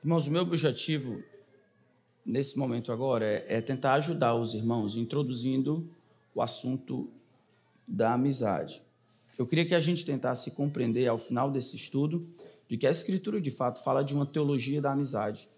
[0.00, 1.24] Irmãos, o meu objetivo
[2.24, 5.90] nesse momento agora é, é tentar ajudar os irmãos introduzindo
[6.32, 7.10] o assunto
[7.86, 8.80] da amizade.
[9.36, 12.28] Eu queria que a gente tentasse compreender ao final desse estudo
[12.68, 15.48] de que a Escritura de fato fala de uma teologia da amizade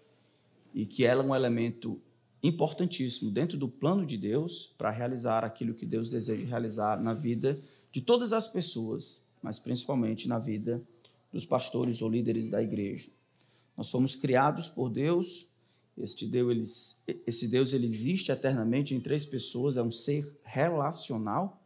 [0.73, 2.01] e que ela é um elemento
[2.41, 7.59] importantíssimo dentro do plano de Deus para realizar aquilo que Deus deseja realizar na vida
[7.91, 10.81] de todas as pessoas, mas principalmente na vida
[11.31, 13.07] dos pastores ou líderes da igreja.
[13.81, 15.47] Nós fomos criados por Deus.
[15.97, 16.51] Este Deus,
[17.07, 21.59] ele, esse Deus ele existe eternamente em três pessoas, é um ser relacional,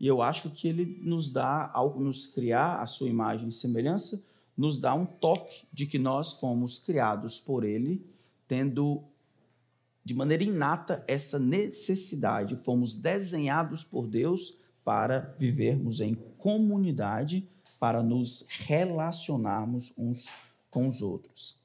[0.00, 4.24] e eu acho que ele nos dá, ao nos criar a sua imagem e semelhança,
[4.56, 8.04] nos dá um toque de que nós fomos criados por ele,
[8.48, 9.00] tendo
[10.04, 17.48] de maneira inata essa necessidade, fomos desenhados por Deus para vivermos em comunidade,
[17.78, 20.51] para nos relacionarmos uns com
[20.88, 21.60] os outros.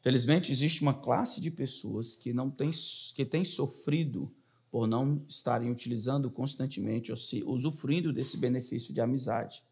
[0.00, 2.70] Felizmente, existe uma classe de pessoas que não tem,
[3.14, 4.32] que tem sofrido
[4.70, 9.62] por não estarem utilizando constantemente ou se usufruindo desse benefício de amizade.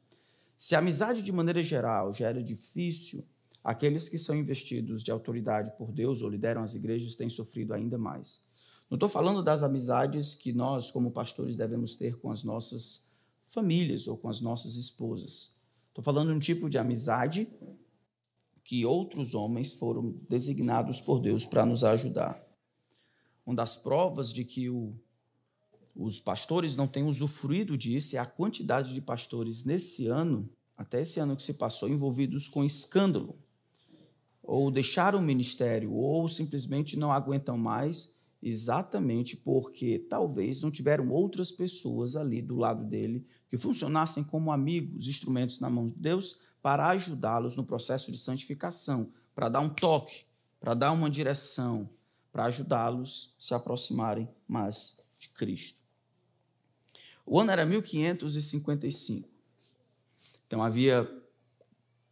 [0.59, 3.25] Se a amizade, de maneira geral, já era difícil,
[3.63, 7.99] aqueles que são investidos de autoridade por Deus ou lideram as igrejas têm sofrido ainda
[7.99, 8.43] mais.
[8.89, 13.11] Não estou falando das amizades que nós, como pastores, devemos ter com as nossas
[13.45, 15.53] famílias ou com as nossas esposas.
[15.89, 17.49] Estou falando de um tipo de amizade
[18.67, 22.45] que outros homens foram designados por Deus para nos ajudar.
[23.47, 24.93] Uma das provas de que o,
[25.95, 31.21] os pastores não têm usufruído disso é a quantidade de pastores nesse ano, até esse
[31.21, 33.39] ano que se passou, envolvidos com escândalo,
[34.43, 41.53] ou deixaram o ministério, ou simplesmente não aguentam mais, exatamente porque talvez não tiveram outras
[41.53, 46.89] pessoas ali do lado dele que funcionassem como amigos, instrumentos na mão de Deus, para
[46.89, 50.25] ajudá-los no processo de santificação, para dar um toque,
[50.59, 51.89] para dar uma direção,
[52.33, 55.79] para ajudá-los se aproximarem mais de Cristo.
[57.25, 59.29] O ano era 1555.
[60.45, 61.09] Então havia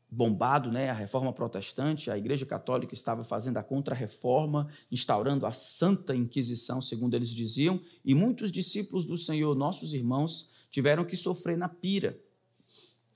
[0.08, 6.14] bombado né, a reforma protestante, a Igreja Católica estava fazendo a contra-reforma, instaurando a Santa
[6.14, 11.68] Inquisição, segundo eles diziam, e muitos discípulos do Senhor, nossos irmãos, tiveram que sofrer na
[11.68, 12.22] pira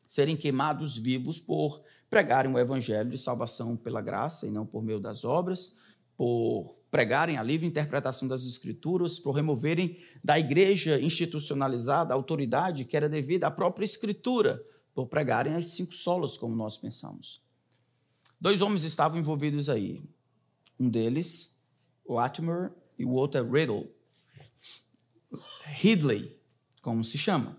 [0.09, 4.99] serem queimados vivos por pregarem o evangelho de salvação pela graça e não por meio
[4.99, 5.77] das obras,
[6.17, 12.97] por pregarem a livre interpretação das escrituras, por removerem da igreja institucionalizada a autoridade que
[12.97, 14.65] era devida à própria escritura,
[14.95, 17.43] por pregarem as cinco solas, como nós pensamos.
[18.41, 20.03] Dois homens estavam envolvidos aí.
[20.81, 21.63] Um deles,
[22.09, 23.93] Latimer, e o outro é Riddle.
[25.67, 26.37] Ridley,
[26.81, 27.57] como se chama.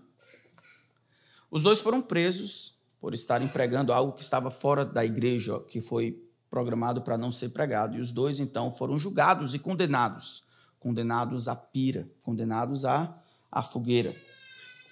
[1.50, 6.22] Os dois foram presos por estarem pregando algo que estava fora da igreja, que foi
[6.48, 7.96] programado para não ser pregado.
[7.96, 10.48] E os dois, então, foram julgados e condenados
[10.80, 13.22] condenados à pira, condenados à,
[13.52, 14.16] à fogueira.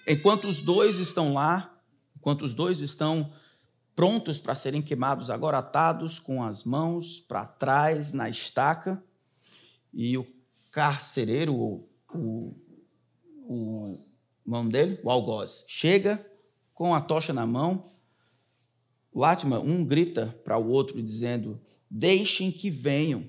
[0.07, 1.75] Enquanto os dois estão lá,
[2.15, 3.33] enquanto os dois estão
[3.95, 9.03] prontos para serem queimados, agora atados com as mãos para trás na estaca,
[9.91, 10.25] e o
[10.69, 12.55] carcereiro, o, o,
[13.47, 13.95] o
[14.45, 16.23] nome dele, o algoz, chega
[16.79, 17.91] com a tocha na mão.
[19.13, 21.59] Latimer, um grita para o outro dizendo:
[21.91, 23.27] Deixem que venham.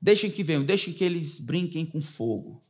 [0.00, 2.62] Deixem que venham, deixem que eles brinquem com fogo.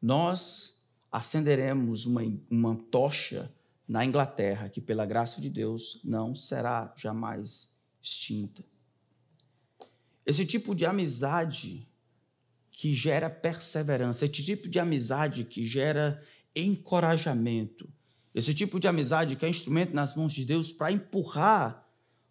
[0.00, 3.52] Nós acenderemos uma, uma tocha
[3.88, 8.64] na Inglaterra que, pela graça de Deus, não será jamais extinta.
[10.24, 11.88] Esse tipo de amizade
[12.70, 16.22] que gera perseverança, esse tipo de amizade que gera
[16.54, 17.92] encorajamento,
[18.36, 21.88] esse tipo de amizade que é instrumento nas mãos de Deus para empurrar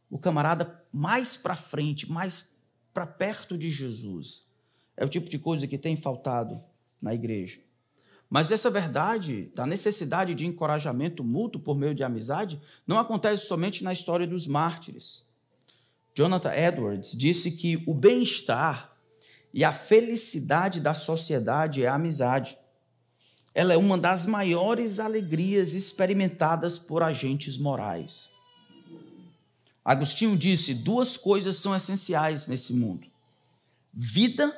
[0.07, 4.45] o camarada mais para frente, mais para perto de Jesus.
[4.95, 6.63] É o tipo de coisa que tem faltado
[7.01, 7.59] na igreja.
[8.29, 13.83] Mas essa verdade da necessidade de encorajamento mútuo por meio de amizade não acontece somente
[13.83, 15.31] na história dos mártires.
[16.13, 18.95] Jonathan Edwards disse que o bem-estar
[19.51, 22.55] e a felicidade da sociedade é a amizade
[23.55, 28.31] ela é uma das maiores alegrias experimentadas por agentes morais.
[29.83, 33.07] Agostinho disse: duas coisas são essenciais nesse mundo:
[33.93, 34.53] vida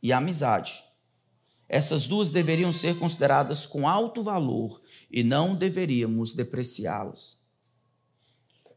[0.00, 0.84] e amizade.
[1.68, 4.80] Essas duas deveriam ser consideradas com alto valor
[5.10, 7.40] e não deveríamos depreciá-las.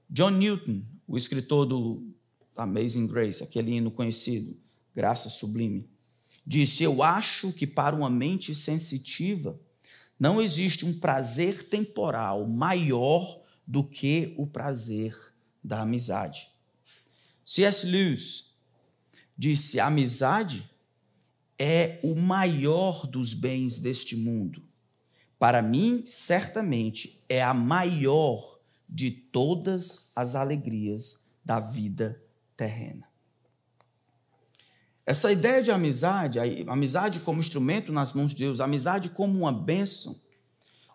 [0.10, 2.02] John Newton, o escritor do
[2.58, 4.58] Amazing Grace, aquele hino conhecido,
[4.96, 5.88] Graça Sublime,
[6.50, 9.60] disse: Eu acho que para uma mente sensitiva
[10.20, 15.16] não existe um prazer temporal maior do que o prazer
[15.64, 16.50] da amizade.
[17.46, 17.86] C.S.
[17.86, 18.56] Lewis
[19.38, 20.68] disse: a amizade
[21.58, 24.64] é o maior dos bens deste mundo.
[25.38, 28.60] Para mim, certamente, é a maior
[28.90, 32.20] de todas as alegrias da vida
[32.58, 33.09] terrena.
[35.10, 40.16] Essa ideia de amizade, amizade como instrumento nas mãos de Deus, amizade como uma bênção,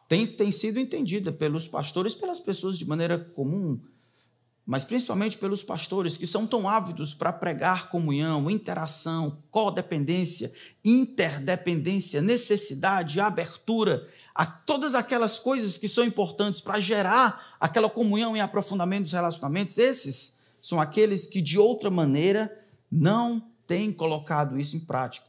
[0.06, 3.76] tem, tem sido entendida pelos pastores, pelas pessoas de maneira comum,
[4.64, 10.52] mas principalmente pelos pastores que são tão ávidos para pregar comunhão, interação, codependência,
[10.84, 18.40] interdependência, necessidade, abertura, a todas aquelas coisas que são importantes para gerar aquela comunhão e
[18.40, 24.80] aprofundamento dos relacionamentos, esses são aqueles que de outra maneira não tem colocado isso em
[24.80, 25.26] prática.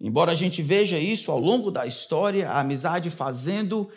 [0.00, 3.88] Embora a gente veja isso ao longo da história, a amizade fazendo,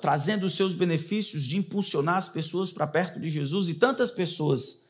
[0.00, 4.88] trazendo os seus benefícios de impulsionar as pessoas para perto de Jesus e tantas pessoas,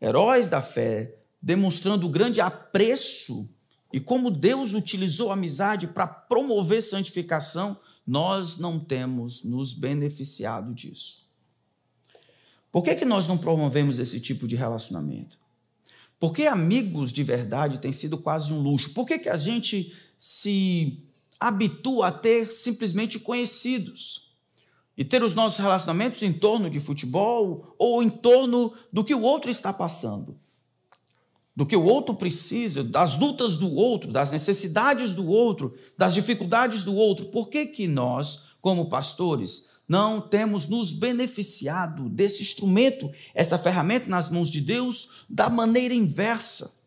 [0.00, 3.46] heróis da fé, demonstrando grande apreço
[3.92, 11.26] e como Deus utilizou a amizade para promover santificação, nós não temos nos beneficiado disso.
[12.70, 15.38] Por que, que nós não promovemos esse tipo de relacionamento?
[16.18, 18.94] Porque amigos de verdade tem sido quase um luxo.
[18.94, 21.04] Por que, que a gente se
[21.38, 24.34] habitua a ter simplesmente conhecidos?
[24.96, 29.20] E ter os nossos relacionamentos em torno de futebol ou em torno do que o
[29.20, 30.40] outro está passando?
[31.54, 36.82] Do que o outro precisa, das lutas do outro, das necessidades do outro, das dificuldades
[36.82, 37.26] do outro.
[37.26, 44.28] Por que, que nós, como pastores, não temos nos beneficiado desse instrumento, essa ferramenta nas
[44.28, 46.82] mãos de Deus, da maneira inversa,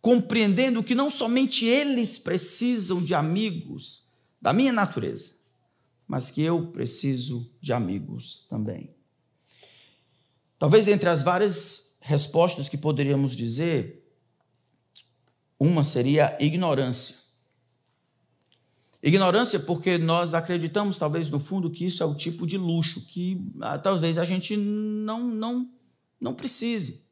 [0.00, 4.10] compreendendo que não somente eles precisam de amigos
[4.40, 5.32] da minha natureza,
[6.06, 8.94] mas que eu preciso de amigos também.
[10.58, 14.00] Talvez entre as várias respostas que poderíamos dizer,
[15.58, 17.19] uma seria ignorância.
[19.02, 23.40] Ignorância porque nós acreditamos, talvez no fundo, que isso é o tipo de luxo que
[23.60, 25.70] ah, talvez a gente não, não,
[26.20, 27.08] não precise.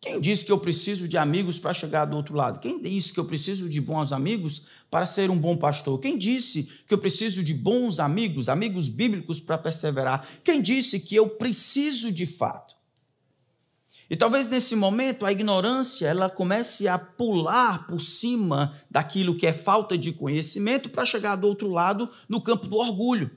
[0.00, 2.60] Quem disse que eu preciso de amigos para chegar do outro lado?
[2.60, 5.98] Quem disse que eu preciso de bons amigos para ser um bom pastor?
[5.98, 10.28] Quem disse que eu preciso de bons amigos, amigos bíblicos para perseverar?
[10.44, 12.75] Quem disse que eu preciso de fato?
[14.08, 19.52] E talvez nesse momento a ignorância ela comece a pular por cima daquilo que é
[19.52, 23.30] falta de conhecimento para chegar do outro lado no campo do orgulho.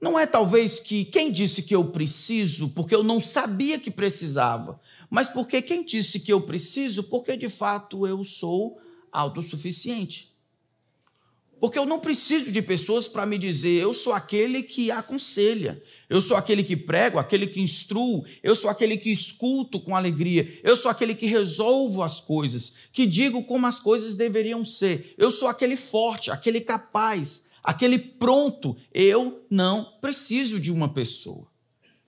[0.00, 4.80] Não é talvez que quem disse que eu preciso porque eu não sabia que precisava,
[5.10, 8.80] mas porque quem disse que eu preciso porque de fato eu sou
[9.12, 10.30] autossuficiente.
[11.60, 16.20] Porque eu não preciso de pessoas para me dizer, eu sou aquele que aconselha, eu
[16.20, 20.76] sou aquele que prego, aquele que instruo, eu sou aquele que escuto com alegria, eu
[20.76, 25.48] sou aquele que resolvo as coisas, que digo como as coisas deveriam ser, eu sou
[25.48, 28.76] aquele forte, aquele capaz, aquele pronto.
[28.92, 31.46] Eu não preciso de uma pessoa.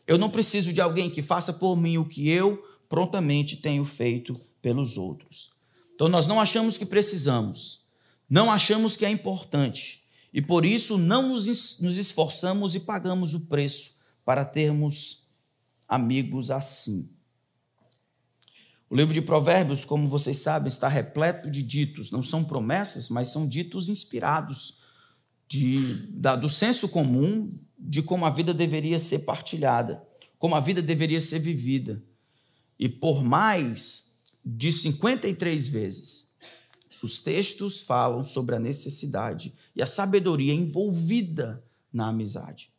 [0.07, 4.39] Eu não preciso de alguém que faça por mim o que eu prontamente tenho feito
[4.61, 5.51] pelos outros.
[5.95, 7.83] Então nós não achamos que precisamos
[8.33, 10.02] não achamos que é importante
[10.33, 15.29] e por isso não nos esforçamos e pagamos o preço para termos
[15.87, 17.11] amigos assim.
[18.89, 23.29] O livro de Provérbios, como vocês sabem, está repleto de ditos, não são promessas, mas
[23.29, 24.81] são ditos inspirados
[25.49, 30.03] de, da, do senso comum de como a vida deveria ser partilhada,
[30.39, 32.03] como a vida deveria ser vivida.
[32.79, 36.35] E por mais de 53 vezes,
[37.03, 42.73] os textos falam sobre a necessidade e a sabedoria envolvida na amizade.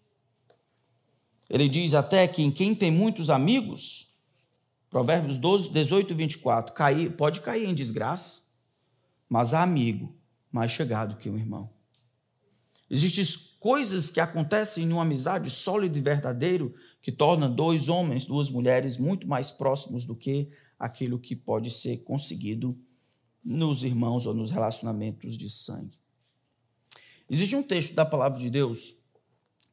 [1.49, 4.15] Ele diz até que em quem tem muitos amigos,
[4.89, 8.51] Provérbios 12, 18 e 24, cair, pode cair em desgraça,
[9.27, 10.15] mas há amigo
[10.51, 11.69] mais chegado que um irmão.
[12.89, 13.25] Existem
[13.59, 16.71] coisas que acontecem em uma amizade sólida e verdadeira
[17.01, 22.03] que tornam dois homens, duas mulheres muito mais próximos do que aquilo que pode ser
[22.03, 22.77] conseguido
[23.43, 26.02] nos irmãos ou nos relacionamentos de sangue.
[27.29, 28.95] Existe um texto da palavra de Deus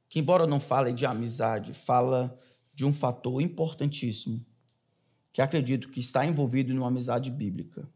[0.09, 2.39] que, embora não fale de amizade, fala
[2.75, 4.45] de um fator importantíssimo
[5.33, 7.89] que acredito que está envolvido numa amizade bíblica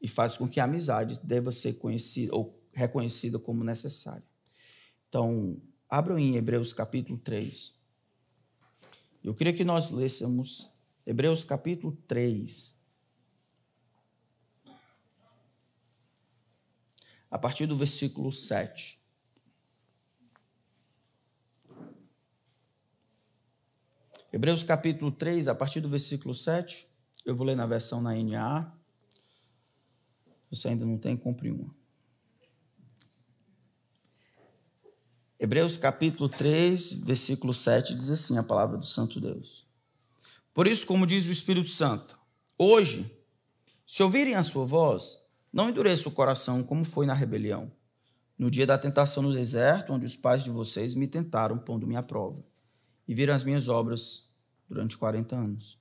[0.00, 4.24] e faz com que a amizade deva ser conhecida ou reconhecida como necessária.
[5.08, 7.78] Então, abram em Hebreus capítulo 3.
[9.22, 10.70] Eu queria que nós lêssemos
[11.06, 12.79] Hebreus capítulo 3,
[17.30, 19.00] a partir do versículo 7.
[24.32, 26.88] Hebreus capítulo 3, a partir do versículo 7.
[27.24, 28.72] Eu vou ler na versão na NA.
[30.50, 31.74] Você ainda não tem, compre uma.
[35.38, 39.66] Hebreus capítulo 3, versículo 7 diz assim: a palavra do Santo Deus.
[40.52, 42.18] Por isso, como diz o Espírito Santo,
[42.58, 43.10] hoje,
[43.86, 45.19] se ouvirem a sua voz,
[45.52, 47.72] não endureça o coração como foi na rebelião,
[48.38, 52.02] no dia da tentação no deserto, onde os pais de vocês me tentaram pondo minha
[52.02, 52.44] prova,
[53.06, 54.30] e viram as minhas obras
[54.68, 55.78] durante 40 anos.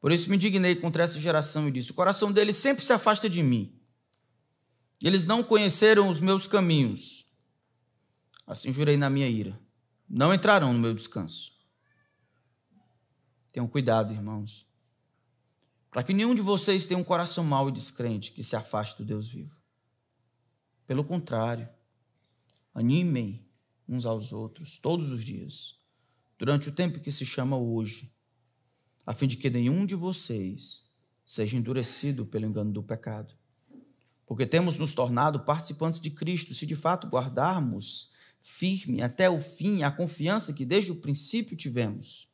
[0.00, 3.28] Por isso me indignei contra essa geração e disse: o coração deles sempre se afasta
[3.28, 3.74] de mim.
[5.02, 7.26] Eles não conheceram os meus caminhos.
[8.46, 9.58] Assim jurei na minha ira:
[10.08, 11.52] não entrarão no meu descanso.
[13.52, 14.67] Tenham cuidado, irmãos,
[15.90, 19.04] para que nenhum de vocês tenha um coração mau e descrente que se afaste do
[19.04, 19.56] Deus vivo.
[20.86, 21.68] Pelo contrário,
[22.74, 23.46] animem
[23.88, 25.78] uns aos outros todos os dias,
[26.38, 28.12] durante o tempo que se chama hoje,
[29.06, 30.84] a fim de que nenhum de vocês
[31.24, 33.34] seja endurecido pelo engano do pecado.
[34.26, 39.82] Porque temos nos tornado participantes de Cristo, se de fato guardarmos firme até o fim
[39.82, 42.27] a confiança que desde o princípio tivemos.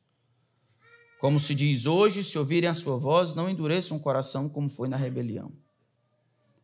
[1.25, 4.87] Como se diz hoje, se ouvirem a sua voz, não endureçam o coração como foi
[4.87, 5.51] na rebelião.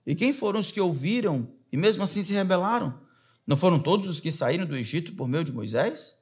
[0.05, 3.01] E quem foram os que ouviram e mesmo assim se rebelaram?
[3.47, 6.15] Não foram todos os que saíram do Egito por meio de Moisés?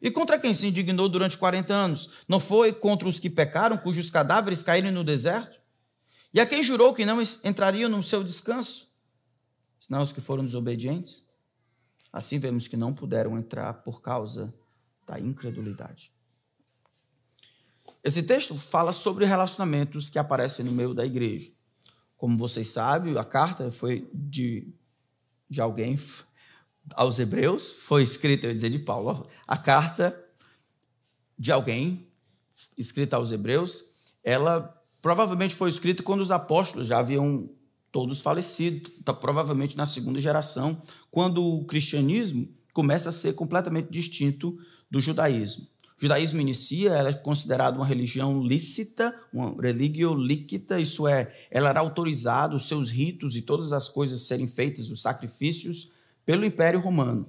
[0.00, 2.08] E contra quem se indignou durante 40 anos?
[2.26, 5.60] Não foi contra os que pecaram, cujos cadáveres caíram no deserto?
[6.32, 8.88] E a quem jurou que não entrariam no seu descanso?
[9.78, 11.24] Senão os que foram desobedientes?
[12.10, 14.50] Assim vemos que não puderam entrar por causa
[15.06, 16.10] da incredulidade.
[18.04, 21.52] Esse texto fala sobre relacionamentos que aparecem no meio da igreja.
[22.16, 24.68] Como vocês sabem, a carta foi de,
[25.48, 25.98] de alguém
[26.94, 30.18] aos Hebreus, foi escrita, eu ia dizer de Paulo, a carta
[31.38, 32.08] de alguém
[32.76, 37.48] escrita aos Hebreus, ela provavelmente foi escrita quando os apóstolos já haviam
[37.90, 40.80] todos falecido, tá, provavelmente na segunda geração,
[41.10, 44.58] quando o cristianismo começa a ser completamente distinto
[44.90, 45.71] do judaísmo.
[46.02, 51.68] O judaísmo inicia, ela é considerada uma religião lícita, uma religio líquida, isso é, ela
[51.68, 55.92] era autorizada, os seus ritos e todas as coisas serem feitas, os sacrifícios,
[56.26, 57.28] pelo Império Romano.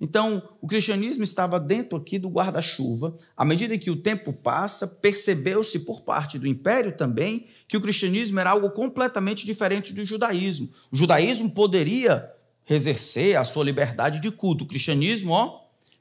[0.00, 3.14] Então, o cristianismo estava dentro aqui do guarda-chuva.
[3.36, 8.40] À medida que o tempo passa, percebeu-se por parte do império também que o cristianismo
[8.40, 10.70] era algo completamente diferente do judaísmo.
[10.90, 12.32] O judaísmo poderia
[12.68, 14.64] exercer a sua liberdade de culto.
[14.64, 15.60] O cristianismo, ó,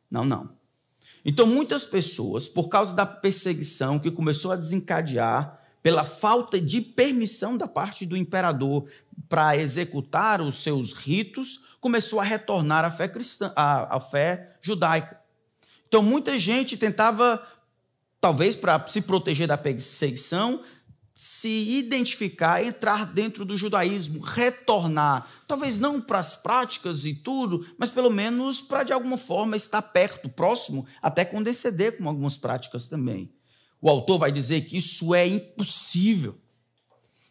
[0.09, 0.54] não, não.
[1.25, 7.57] Então, muitas pessoas, por causa da perseguição que começou a desencadear pela falta de permissão
[7.57, 8.87] da parte do imperador
[9.27, 15.19] para executar os seus ritos, começou a retornar à fé cristã, à, à fé judaica.
[15.87, 17.41] Então muita gente tentava,
[18.19, 20.61] talvez para se proteger da perseguição,
[21.17, 27.89] se identificar, entrar dentro do judaísmo, retornar, talvez não para as práticas e tudo, mas
[27.89, 33.31] pelo menos para de alguma forma estar perto, próximo, até condescender com algumas práticas também.
[33.81, 36.37] O autor vai dizer que isso é impossível.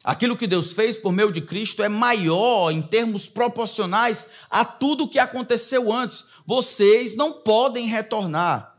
[0.02, 5.04] Aquilo que Deus fez por meio de Cristo é maior em termos proporcionais a tudo
[5.04, 6.30] o que aconteceu antes.
[6.46, 8.74] Vocês não podem retornar.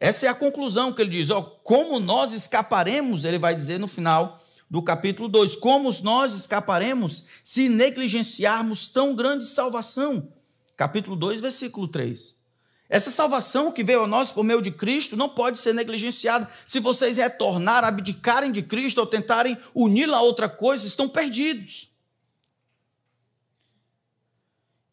[0.00, 1.28] Essa é a conclusão que ele diz.
[1.64, 4.40] Como nós escaparemos, ele vai dizer no final
[4.70, 10.28] do capítulo 2, como nós escaparemos se negligenciarmos tão grande salvação?
[10.76, 12.36] Capítulo 2, versículo 3.
[12.88, 16.48] Essa salvação que veio a nós por meio de Cristo não pode ser negligenciada.
[16.66, 21.87] Se vocês retornarem, abdicarem de Cristo ou tentarem uni-la a outra coisa, estão perdidos.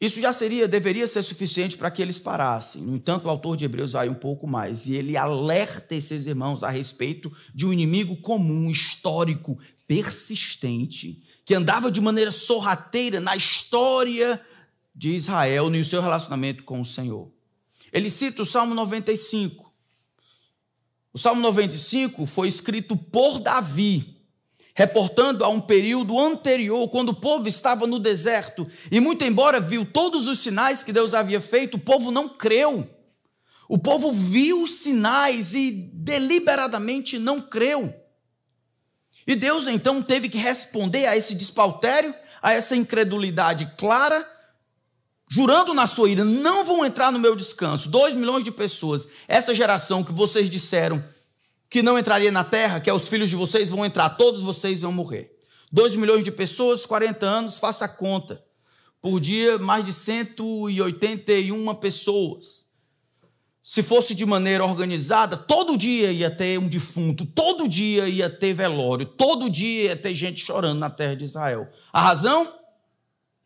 [0.06, 2.82] Isso já seria, deveria ser suficiente para que eles parassem.
[2.82, 6.64] No entanto, o autor de Hebreus vai um pouco mais e ele alerta esses irmãos
[6.64, 9.58] a respeito de um inimigo comum, histórico,
[9.88, 14.40] persistente, que andava de maneira sorrateira na história
[14.96, 17.32] de Israel e no seu relacionamento com o Senhor.
[17.92, 19.74] Ele cita o Salmo 95.
[21.14, 24.15] O Salmo 95 foi escrito por Davi,
[24.76, 29.86] reportando a um período anterior, quando o povo estava no deserto, e muito embora viu
[29.86, 32.88] todos os sinais que Deus havia feito, o povo não creu.
[33.70, 37.92] O povo viu os sinais e deliberadamente não creu.
[39.26, 44.30] E Deus então teve que responder a esse despautério, a essa incredulidade clara,
[45.32, 47.90] jurando na sua ira, não vão entrar no meu descanso.
[47.90, 51.02] Dois milhões de pessoas, essa geração que vocês disseram
[51.76, 54.80] que não entraria na terra, que é os filhos de vocês, vão entrar, todos vocês
[54.80, 55.38] vão morrer.
[55.70, 58.42] Dois milhões de pessoas, 40 anos, faça a conta.
[59.02, 62.68] Por dia, mais de 181 pessoas.
[63.62, 68.54] se fosse de maneira organizada, todo dia ia ter um defunto, todo dia ia ter
[68.54, 71.70] velório, todo dia ia ter gente chorando na terra de Israel.
[71.92, 72.58] A razão?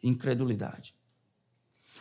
[0.04, 0.94] Incredulidade.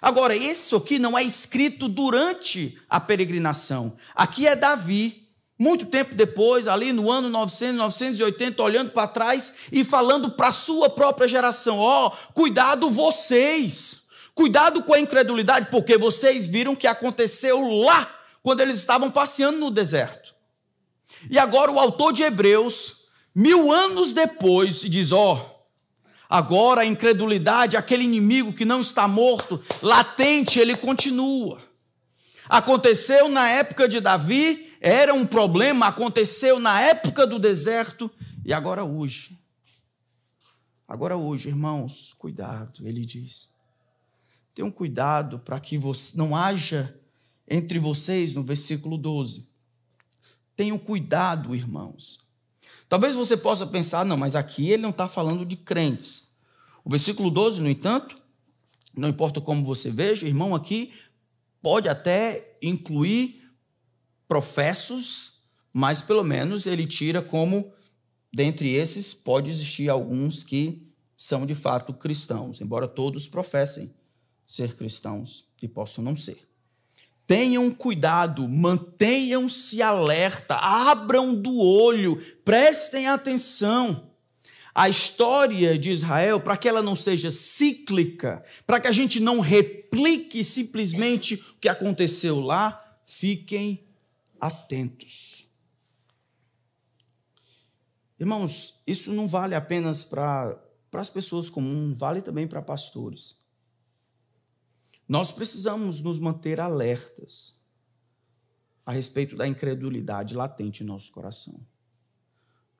[0.02, 3.96] Agora, isso aqui não é escrito durante a peregrinação.
[4.14, 5.17] Aqui é Davi,
[5.58, 10.52] muito tempo depois, ali no ano 900, 980, olhando para trás e falando para a
[10.52, 16.86] sua própria geração: ó, oh, cuidado vocês Cuidado com a incredulidade, porque vocês viram que
[16.86, 18.08] aconteceu lá,
[18.40, 20.32] quando eles estavam passeando no deserto.
[21.28, 25.40] E agora o autor de Hebreus, mil anos depois, diz: ó, oh,
[26.30, 31.60] agora a incredulidade, aquele inimigo que não está morto, latente, ele continua.
[32.48, 38.10] Aconteceu na época de Davi, era um problema, aconteceu na época do deserto
[38.44, 39.38] e agora hoje.
[40.86, 43.50] Agora hoje, irmãos, cuidado, ele diz.
[44.54, 45.78] Tenham cuidado para que
[46.14, 46.98] não haja
[47.46, 49.50] entre vocês, no versículo 12.
[50.56, 52.20] Tenham cuidado, irmãos.
[52.88, 56.28] Talvez você possa pensar, não, mas aqui ele não está falando de crentes.
[56.84, 58.16] O versículo 12, no entanto,
[58.96, 60.92] não importa como você veja, irmão, aqui
[61.60, 63.37] pode até incluir
[64.28, 67.72] professos, mas pelo menos ele tira como,
[68.32, 73.92] dentre esses, pode existir alguns que são de fato cristãos, embora todos professem
[74.46, 76.38] ser cristãos e possam não ser.
[77.26, 84.08] Tenham cuidado, mantenham-se alerta, abram do olho, prestem atenção.
[84.74, 89.40] A história de Israel, para que ela não seja cíclica, para que a gente não
[89.40, 93.87] replique simplesmente o que aconteceu lá, fiquem
[94.40, 95.46] atentos.
[98.18, 100.60] Irmãos, isso não vale apenas para,
[100.92, 103.36] as pessoas comuns, vale também para pastores.
[105.08, 107.56] Nós precisamos nos manter alertas
[108.84, 111.64] a respeito da incredulidade latente em nosso coração.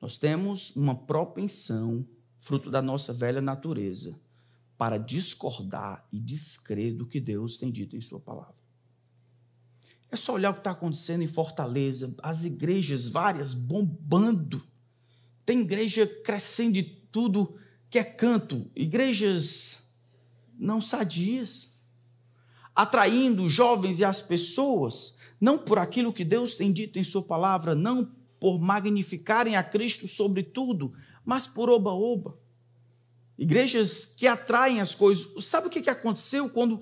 [0.01, 4.19] Nós temos uma propensão, fruto da nossa velha natureza,
[4.77, 8.58] para discordar e descrer do que Deus tem dito em Sua palavra.
[10.11, 14.63] É só olhar o que está acontecendo em Fortaleza, as igrejas várias bombando.
[15.45, 17.57] Tem igreja crescendo de tudo
[17.89, 19.93] que é canto, igrejas
[20.57, 21.69] não sadias
[22.79, 27.75] atraindo jovens e as pessoas, não por aquilo que Deus tem dito em Sua palavra,
[27.75, 30.93] não por magnificarem a Cristo sobre tudo,
[31.25, 32.37] mas por oba-oba.
[33.37, 35.43] Igrejas que atraem as coisas.
[35.43, 36.81] Sabe o que aconteceu quando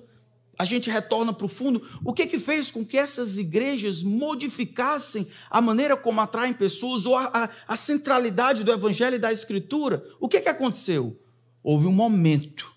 [0.58, 1.80] a gente retorna para o fundo?
[2.04, 7.14] O que, que fez com que essas igrejas modificassem a maneira como atraem pessoas ou
[7.14, 10.04] a, a, a centralidade do Evangelho e da Escritura?
[10.18, 11.22] O que, que aconteceu?
[11.62, 12.74] Houve um momento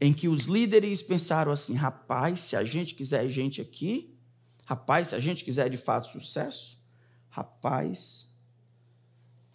[0.00, 4.14] em que os líderes pensaram assim: rapaz, se a gente quiser gente aqui,
[4.66, 6.78] rapaz, se a gente quiser de fato sucesso,
[7.30, 8.29] rapaz,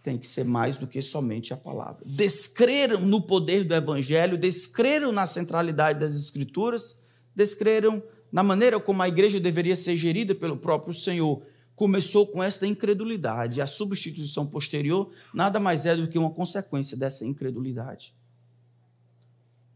[0.05, 2.03] tem que ser mais do que somente a palavra.
[2.05, 7.01] Descreram no poder do evangelho, descreram na centralidade das escrituras,
[7.35, 11.41] descreram na maneira como a igreja deveria ser gerida pelo próprio Senhor.
[11.75, 13.63] Começou com esta incredulidade.
[13.63, 18.13] A substituição posterior nada mais é do que uma consequência dessa incredulidade.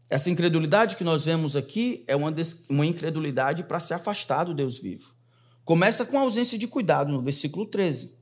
[0.08, 2.32] Essa incredulidade que nós vemos aqui é uma,
[2.68, 5.12] uma incredulidade para se afastar do Deus vivo.
[5.64, 8.19] Começa com a ausência de cuidado, no versículo 13.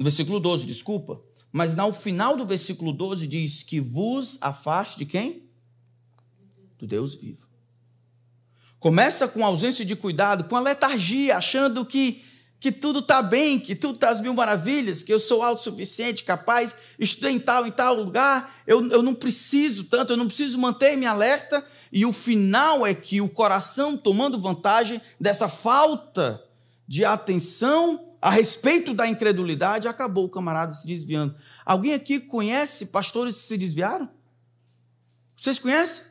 [0.00, 1.20] No versículo 12, desculpa.
[1.52, 5.42] Mas no final do versículo 12 diz que vos afaste de quem?
[6.78, 7.46] Do Deus vivo.
[8.78, 12.24] Começa com ausência de cuidado, com a letargia, achando que
[12.58, 16.74] que tudo está bem, que tudo está às mil maravilhas, que eu sou autossuficiente, capaz,
[16.98, 21.06] estudei em tal, em tal lugar, eu, eu não preciso tanto, eu não preciso manter-me
[21.06, 26.44] alerta, e o final é que o coração, tomando vantagem dessa falta
[26.86, 31.34] de atenção a respeito da incredulidade, acabou o camarada se desviando.
[31.64, 34.10] Alguém aqui conhece pastores que se desviaram?
[35.36, 36.04] Vocês conhecem?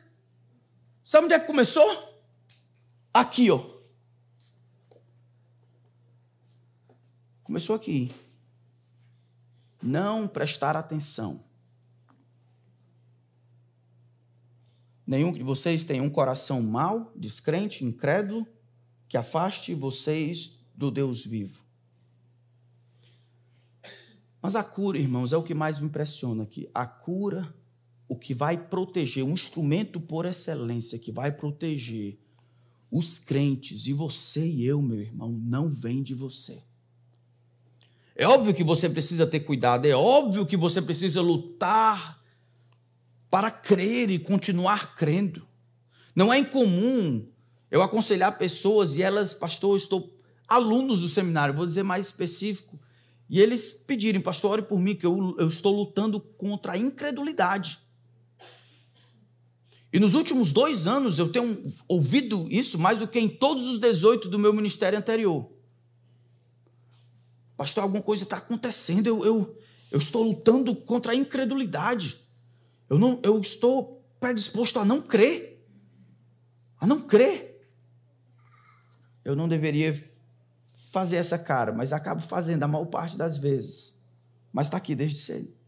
[1.04, 1.86] Sabe onde é que começou?
[3.14, 3.64] Aqui, ó.
[7.44, 8.12] Começou aqui.
[9.80, 11.44] Não prestar atenção.
[15.06, 18.46] Nenhum de vocês tem um coração mau, descrente, incrédulo,
[19.08, 21.59] que afaste vocês do Deus vivo.
[24.42, 26.68] Mas a cura, irmãos, é o que mais me impressiona aqui.
[26.74, 27.54] A cura,
[28.08, 32.18] o que vai proteger, um instrumento por excelência que vai proteger
[32.90, 36.60] os crentes, e você e eu, meu irmão, não vem de você.
[38.16, 42.20] É óbvio que você precisa ter cuidado, é óbvio que você precisa lutar
[43.30, 45.46] para crer e continuar crendo.
[46.14, 47.26] Não é incomum
[47.70, 50.12] Eu aconselhar pessoas e elas, pastor, estou
[50.48, 52.76] alunos do seminário, vou dizer mais específico,
[53.30, 57.78] e eles pedirem, pastor, ore por mim, que eu, eu estou lutando contra a incredulidade.
[59.92, 63.78] E nos últimos dois anos eu tenho ouvido isso mais do que em todos os
[63.78, 65.48] 18 do meu ministério anterior.
[67.56, 69.58] Pastor, alguma coisa está acontecendo, eu, eu,
[69.92, 72.18] eu estou lutando contra a incredulidade.
[72.88, 75.64] Eu, não, eu estou predisposto a não crer.
[76.80, 77.64] A não crer.
[79.24, 80.09] Eu não deveria
[80.90, 84.02] fazer essa cara, mas acabo fazendo a maior parte das vezes.
[84.52, 85.60] Mas está aqui desde cedo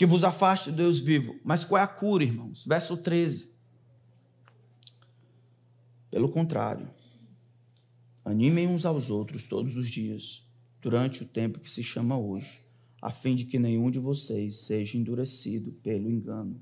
[0.00, 1.38] que vos afaste do Deus vivo.
[1.44, 2.64] Mas qual é a cura, irmãos?
[2.64, 3.54] Verso 13.
[6.10, 6.88] Pelo contrário,
[8.24, 10.42] animem uns aos outros todos os dias,
[10.80, 12.62] durante o tempo que se chama hoje,
[13.02, 16.58] a fim de que nenhum de vocês seja endurecido pelo engano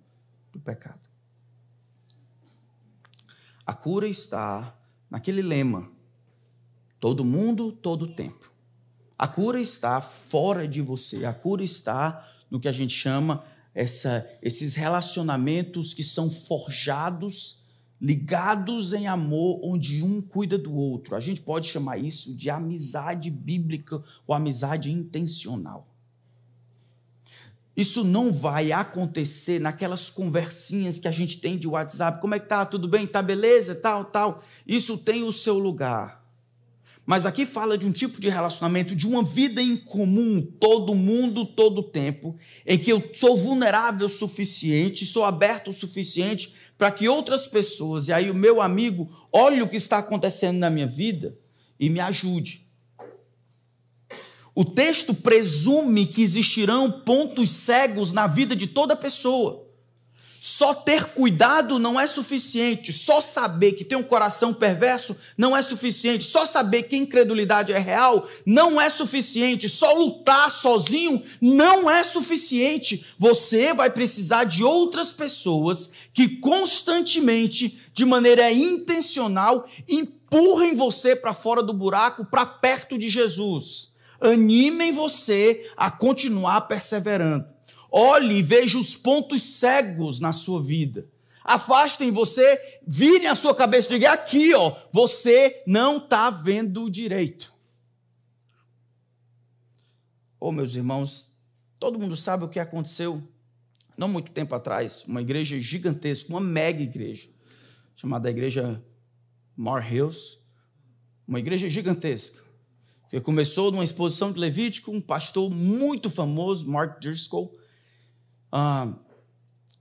[0.50, 1.08] do pecado.
[3.64, 4.76] A cura está
[5.08, 5.88] naquele lema:
[7.00, 8.52] todo mundo, todo tempo.
[9.18, 14.28] A cura está fora de você, a cura está no que a gente chama essa,
[14.42, 17.64] esses relacionamentos que são forjados,
[18.00, 21.14] ligados em amor, onde um cuida do outro.
[21.16, 25.88] A gente pode chamar isso de amizade bíblica ou amizade intencional.
[27.76, 32.20] Isso não vai acontecer naquelas conversinhas que a gente tem de WhatsApp.
[32.20, 32.66] Como é que tá?
[32.66, 33.06] Tudo bem?
[33.06, 33.76] Tá beleza?
[33.76, 34.42] Tal, tal.
[34.66, 36.27] Isso tem o seu lugar.
[37.08, 41.46] Mas aqui fala de um tipo de relacionamento, de uma vida em comum, todo mundo,
[41.46, 47.08] todo tempo, em que eu sou vulnerável o suficiente, sou aberto o suficiente para que
[47.08, 51.34] outras pessoas, e aí o meu amigo, olhe o que está acontecendo na minha vida
[51.80, 52.68] e me ajude.
[54.54, 59.66] O texto presume que existirão pontos cegos na vida de toda pessoa.
[60.40, 65.62] Só ter cuidado não é suficiente, só saber que tem um coração perverso não é
[65.62, 72.04] suficiente, só saber que incredulidade é real não é suficiente, só lutar sozinho não é
[72.04, 73.04] suficiente.
[73.18, 81.62] Você vai precisar de outras pessoas que constantemente, de maneira intencional, empurrem você para fora
[81.64, 83.92] do buraco, para perto de Jesus.
[84.20, 87.57] Animem você a continuar perseverando.
[87.90, 91.08] Olhe e veja os pontos cegos na sua vida.
[91.42, 97.52] Afastem você, virem a sua cabeça e digam: aqui, ó, você não está vendo direito.
[100.38, 101.38] Oh, meus irmãos,
[101.80, 103.26] todo mundo sabe o que aconteceu
[103.98, 107.28] não muito tempo atrás, uma igreja gigantesca, uma mega igreja,
[107.96, 108.80] chamada Igreja
[109.56, 110.38] Mar Hills,
[111.26, 112.40] uma igreja gigantesca,
[113.10, 117.58] que começou numa exposição de Levítico, um pastor muito famoso, Mark Driscoll,
[118.50, 118.92] ah,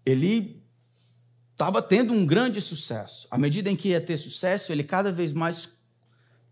[0.06, 0.62] ele
[1.51, 3.27] estava tendo um grande sucesso.
[3.32, 5.77] À medida em que ia ter sucesso, ele cada vez mais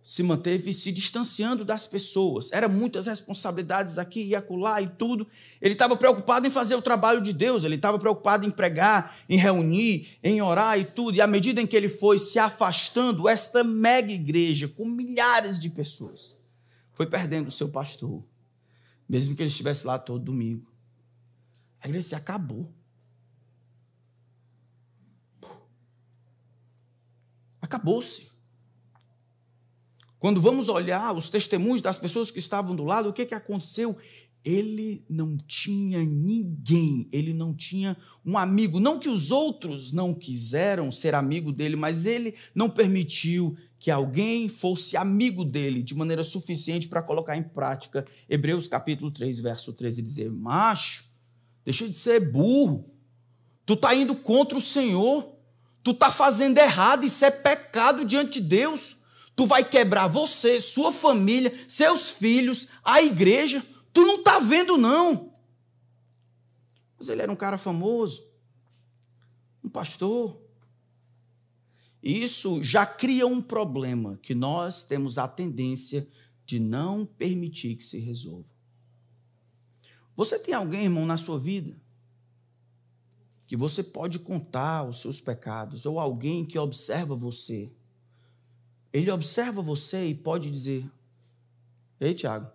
[0.05, 2.51] se manteve se distanciando das pessoas.
[2.51, 5.27] Era muitas responsabilidades aqui e acolá e tudo.
[5.59, 9.35] Ele estava preocupado em fazer o trabalho de Deus, ele estava preocupado em pregar, em
[9.35, 11.17] reunir, em orar e tudo.
[11.17, 15.71] E à medida em que ele foi se afastando, esta mega igreja, com milhares de
[15.71, 16.35] pessoas,
[16.93, 18.23] foi perdendo o seu pastor,
[19.09, 20.74] mesmo que ele estivesse lá todo domingo.
[21.85, 22.73] A igreja se acabou.
[27.61, 28.31] Acabou-se.
[30.17, 33.95] Quando vamos olhar os testemunhos das pessoas que estavam do lado, o que, que aconteceu?
[34.43, 37.95] Ele não tinha ninguém, ele não tinha
[38.25, 38.79] um amigo.
[38.79, 44.49] Não que os outros não quiseram ser amigo dele, mas ele não permitiu que alguém
[44.49, 50.01] fosse amigo dele de maneira suficiente para colocar em prática Hebreus capítulo 3, verso 13,
[50.01, 51.13] dizer: Macho,
[51.65, 52.89] Deixa de ser burro.
[53.65, 55.35] Tu está indo contra o Senhor.
[55.83, 57.05] Tu está fazendo errado.
[57.05, 58.97] Isso é pecado diante de Deus.
[59.35, 63.65] Tu vai quebrar você, sua família, seus filhos, a igreja.
[63.91, 65.33] Tu não está vendo, não.
[66.97, 68.25] Mas ele era um cara famoso,
[69.63, 70.39] um pastor.
[72.01, 76.07] Isso já cria um problema que nós temos a tendência
[76.45, 78.54] de não permitir que se resolva.
[80.15, 81.75] Você tem alguém, irmão, na sua vida
[83.47, 87.71] que você pode contar os seus pecados, ou alguém que observa você.
[88.91, 90.89] Ele observa você e pode dizer:
[91.99, 92.49] Ei, Tiago,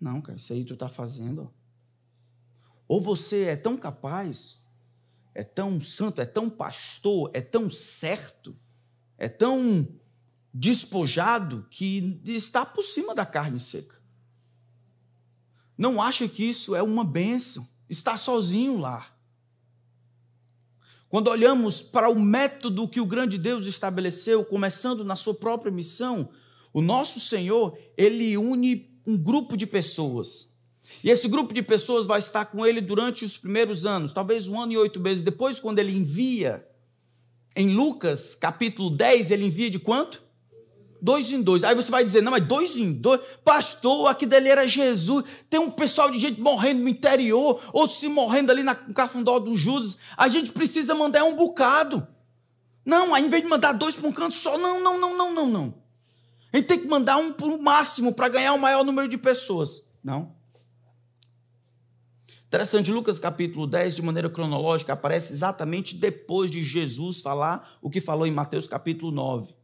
[0.00, 1.52] não, cara, isso aí tu está fazendo.
[2.88, 4.58] Ou você é tão capaz,
[5.34, 8.56] é tão santo, é tão pastor, é tão certo,
[9.16, 9.88] é tão
[10.52, 14.01] despojado que está por cima da carne seca.
[15.76, 19.06] Não acha que isso é uma bênção, estar sozinho lá.
[21.08, 26.30] quando olhamos para o método que o grande Deus estabeleceu, começando na sua própria missão,
[26.72, 30.52] o nosso Senhor, ele une um grupo de pessoas.
[31.04, 34.60] E esse grupo de pessoas vai estar com ele durante os primeiros anos, talvez um
[34.60, 35.24] ano e oito meses.
[35.24, 36.66] Depois, quando ele envia,
[37.56, 40.22] em Lucas capítulo 10, ele envia de quanto?
[41.02, 41.64] Dois em dois.
[41.64, 43.20] Aí você vai dizer, não, mas dois em dois.
[43.44, 45.24] Pastor, aqui dele era Jesus.
[45.50, 49.56] Tem um pessoal de gente morrendo no interior, outros se morrendo ali na cafundó do
[49.56, 49.96] Judas.
[50.16, 52.06] A gente precisa mandar um bocado.
[52.86, 55.34] Não, aí em vez de mandar dois para um canto só, não, não, não, não,
[55.34, 55.82] não, não.
[56.52, 59.82] A gente tem que mandar um por máximo para ganhar o maior número de pessoas.
[60.04, 60.34] Não.
[62.46, 68.00] Interessante, Lucas capítulo 10, de maneira cronológica, aparece exatamente depois de Jesus falar o que
[68.00, 69.61] falou em Mateus capítulo 9.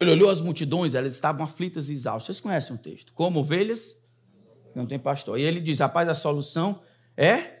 [0.00, 2.36] Ele olhou as multidões, elas estavam aflitas e exaustas.
[2.36, 3.12] Vocês conhecem o texto?
[3.12, 4.06] Como ovelhas,
[4.74, 5.38] não tem pastor.
[5.38, 6.82] E ele diz: rapaz, a solução
[7.16, 7.60] é.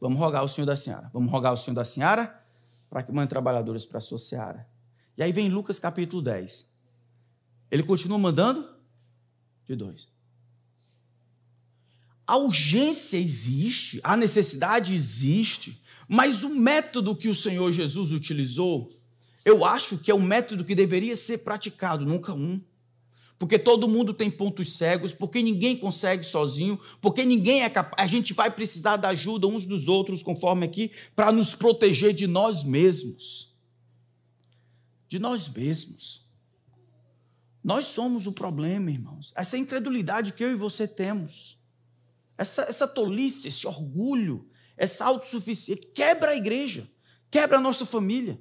[0.00, 1.08] Vamos rogar ao Senhor da Senhora.
[1.12, 2.42] Vamos rogar ao Senhor da Senhora
[2.90, 4.68] para que mande trabalhadores para a sua seara.
[5.16, 6.66] E aí vem Lucas capítulo 10.
[7.70, 8.68] Ele continua mandando
[9.66, 10.08] de dois.
[12.26, 18.90] A urgência existe, a necessidade existe, mas o método que o Senhor Jesus utilizou
[19.44, 22.60] eu acho que é um método que deveria ser praticado, nunca um.
[23.38, 28.00] Porque todo mundo tem pontos cegos, porque ninguém consegue sozinho, porque ninguém é capaz.
[28.00, 32.28] A gente vai precisar da ajuda uns dos outros, conforme aqui, para nos proteger de
[32.28, 33.56] nós mesmos.
[35.08, 36.22] De nós mesmos.
[37.64, 39.32] Nós somos o problema, irmãos.
[39.34, 41.58] Essa incredulidade que eu e você temos,
[42.38, 46.88] essa, essa tolice, esse orgulho, essa autossuficiência, quebra a igreja,
[47.28, 48.40] quebra a nossa família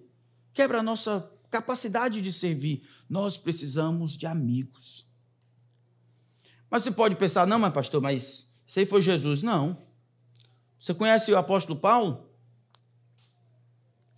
[0.54, 2.88] quebra a nossa capacidade de servir.
[3.10, 5.06] Nós precisamos de amigos.
[6.70, 9.44] Mas você pode pensar, não, mas pastor, mas isso aí foi Jesus.
[9.44, 9.78] Não.
[10.80, 12.30] Você conhece o apóstolo Paulo?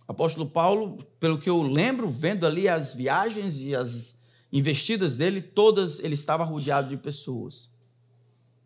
[0.06, 5.42] O apóstolo Paulo, pelo que eu lembro, vendo ali as viagens e as investidas dele,
[5.42, 7.70] todas ele estava rodeado de pessoas.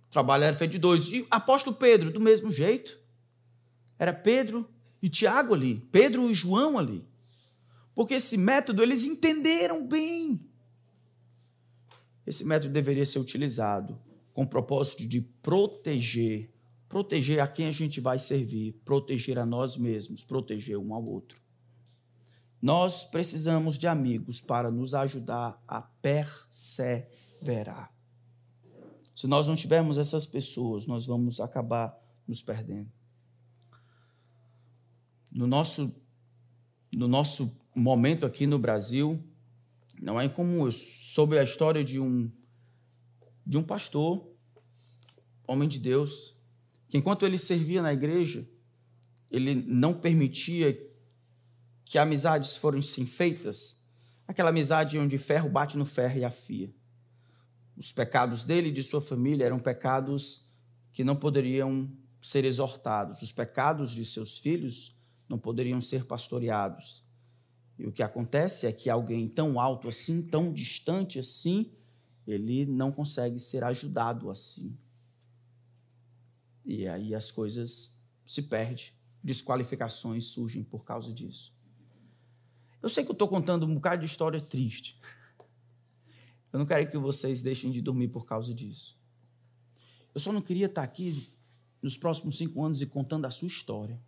[0.09, 1.09] O trabalho era feito de dois.
[1.09, 2.98] E apóstolo Pedro, do mesmo jeito.
[3.98, 4.68] Era Pedro
[5.02, 7.07] e Tiago ali, Pedro e João ali.
[7.98, 10.48] Porque esse método eles entenderam bem.
[12.24, 14.00] Esse método deveria ser utilizado
[14.32, 16.48] com o propósito de proteger,
[16.88, 21.42] proteger a quem a gente vai servir, proteger a nós mesmos, proteger um ao outro.
[22.62, 27.12] Nós precisamos de amigos para nos ajudar a perseverar.
[29.12, 32.92] Se nós não tivermos essas pessoas, nós vamos acabar nos perdendo.
[35.32, 36.00] No nosso,
[36.92, 39.22] no nosso momento aqui no Brasil,
[40.00, 40.66] não é incomum.
[40.66, 42.31] Eu soube a história de um,
[43.46, 44.28] de um pastor,
[45.46, 46.40] homem de Deus,
[46.88, 48.48] que enquanto ele servia na igreja,
[49.31, 50.76] ele não permitia
[51.85, 53.87] que amizades fossem feitas,
[54.26, 56.72] aquela amizade onde ferro bate no ferro e afia.
[57.76, 60.50] Os pecados dele e de sua família eram pecados
[60.92, 63.22] que não poderiam ser exortados.
[63.22, 64.96] Os pecados de seus filhos
[65.28, 67.08] não poderiam ser pastoreados.
[67.78, 71.72] E o que acontece é que alguém tão alto assim, tão distante assim,
[72.26, 74.76] ele não consegue ser ajudado assim.
[76.64, 78.86] E aí as coisas se perdem,
[79.22, 81.56] desqualificações surgem por causa disso.
[82.82, 85.00] Eu sei que eu estou contando um bocado de história triste.
[86.52, 88.98] Eu não quero que vocês deixem de dormir por causa disso.
[90.14, 91.28] Eu só não queria estar aqui
[91.82, 94.00] nos próximos cinco anos e contando a sua história.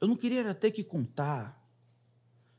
[0.00, 1.62] Eu não queria ter que contar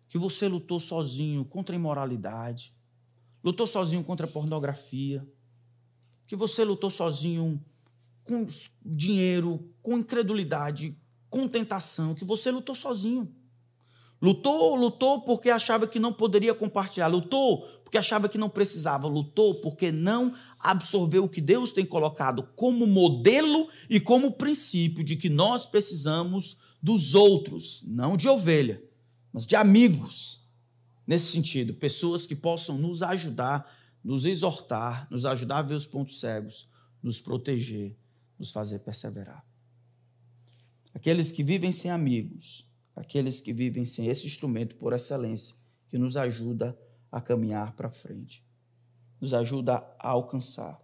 [0.09, 2.73] que você lutou sozinho contra a imoralidade,
[3.43, 5.27] lutou sozinho contra a pornografia,
[6.25, 7.63] que você lutou sozinho
[8.23, 8.47] com
[8.85, 10.97] dinheiro, com incredulidade,
[11.29, 13.33] com tentação, que você lutou sozinho.
[14.19, 19.55] Lutou, lutou porque achava que não poderia compartilhar, lutou porque achava que não precisava, lutou
[19.61, 25.29] porque não absorveu o que Deus tem colocado como modelo e como princípio de que
[25.29, 28.81] nós precisamos dos outros, não de ovelha,
[29.33, 30.51] mas de amigos,
[31.05, 36.19] nesse sentido, pessoas que possam nos ajudar, nos exortar, nos ajudar a ver os pontos
[36.19, 36.69] cegos,
[37.01, 37.95] nos proteger,
[38.37, 39.45] nos fazer perseverar.
[40.93, 45.55] Aqueles que vivem sem amigos, aqueles que vivem sem esse instrumento por excelência,
[45.87, 46.77] que nos ajuda
[47.11, 48.43] a caminhar para frente,
[49.19, 50.81] nos ajuda a alcançar.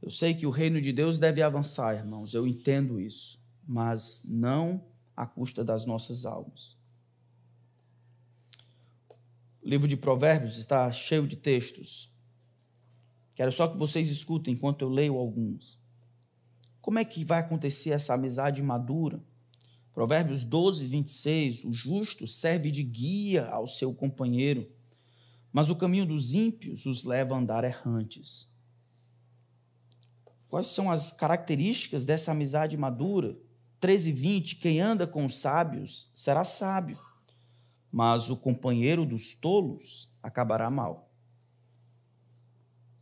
[0.00, 3.37] Eu sei que o reino de Deus deve avançar, irmãos, eu entendo isso
[3.68, 4.82] mas não
[5.14, 6.78] à custa das nossas almas.
[9.62, 12.10] O livro de Provérbios está cheio de textos.
[13.34, 15.78] Quero só que vocês escutem enquanto eu leio alguns.
[16.80, 19.22] Como é que vai acontecer essa amizade madura?
[19.92, 24.66] Provérbios 12, 26, o justo serve de guia ao seu companheiro,
[25.52, 28.56] mas o caminho dos ímpios os leva a andar errantes.
[30.48, 33.36] Quais são as características dessa amizade madura?
[33.80, 36.98] 13 20, quem anda com os sábios será sábio,
[37.90, 41.08] mas o companheiro dos tolos acabará mal.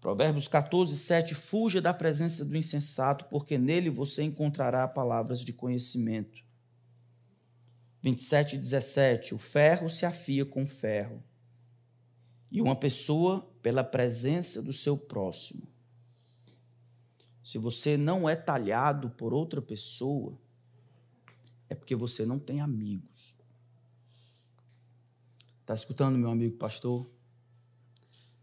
[0.01, 6.45] Provérbios 14, 7, fuja da presença do insensato, porque nele você encontrará palavras de conhecimento.
[8.03, 11.21] 27, 17, o ferro se afia com ferro,
[12.53, 15.67] e uma pessoa pela presença do seu próximo.
[17.43, 20.39] Se você não é talhado por outra pessoa,
[21.69, 23.35] é porque você não tem amigos.
[25.61, 27.09] Está escutando, meu amigo pastor?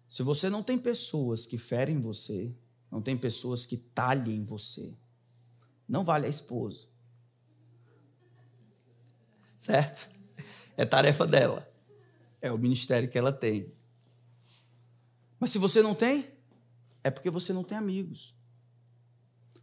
[0.10, 2.54] Se você não tem pessoas que ferem você,
[2.92, 4.94] não tem pessoas que talhem você,
[5.88, 6.86] não vale a esposa.
[9.58, 10.12] Certo?
[10.76, 11.72] É tarefa dela.
[12.42, 13.72] É o ministério que ela tem.
[15.40, 16.28] Mas se você não tem,
[17.04, 18.36] é porque você não tem amigos.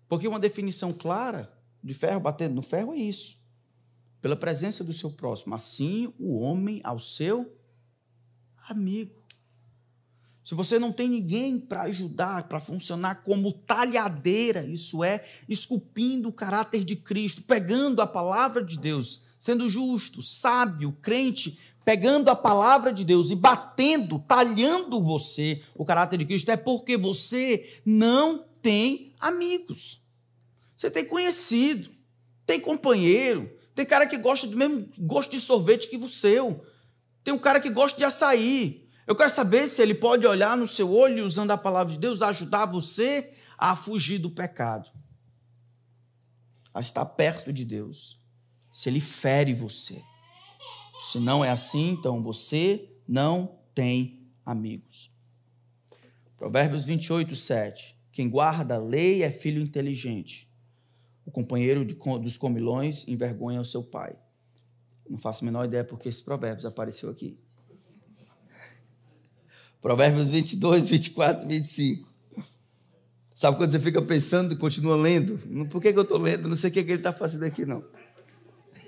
[0.09, 1.53] Porque uma definição clara
[1.85, 3.40] de ferro batendo no ferro é isso
[4.21, 7.57] pela presença do seu próximo, assim o homem ao seu
[8.69, 9.21] amigo.
[10.45, 16.33] Se você não tem ninguém para ajudar, para funcionar como talhadeira, isso é, esculpindo o
[16.33, 22.93] caráter de Cristo, pegando a palavra de Deus, sendo justo, sábio, crente, pegando a palavra
[22.93, 29.15] de Deus e batendo, talhando você, o caráter de Cristo, é porque você não tem
[29.21, 30.05] amigos.
[30.75, 31.91] Você tem conhecido,
[32.47, 33.49] tem companheiro,
[33.81, 36.63] tem cara que gosta do mesmo gosto de sorvete que o seu.
[37.25, 38.87] Tem um cara que gosta de açaí.
[39.07, 42.21] Eu quero saber se ele pode olhar no seu olho usando a palavra de Deus,
[42.21, 44.87] ajudar você a fugir do pecado,
[46.75, 48.21] a estar perto de Deus.
[48.71, 50.03] Se ele fere você.
[51.11, 55.11] Se não é assim, então você não tem amigos.
[56.37, 57.97] Provérbios 28, 7.
[58.13, 60.50] Quem guarda a lei é filho inteligente.
[61.25, 64.17] O companheiro de, dos comilões envergonha o seu pai.
[65.09, 67.39] Não faço a menor ideia porque esse provérbio apareceu aqui.
[69.81, 72.11] Provérbios 22, 24, 25.
[73.35, 75.39] Sabe quando você fica pensando e continua lendo?
[75.69, 76.49] Por que, que eu estou lendo?
[76.49, 77.83] Não sei o que, que ele está fazendo aqui, não.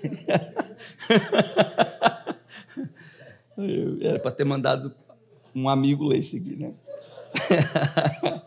[4.01, 4.93] Era para ter mandado
[5.55, 6.73] um amigo ler isso aqui, né?